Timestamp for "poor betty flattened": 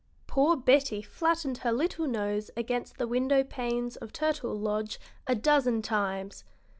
0.25-1.59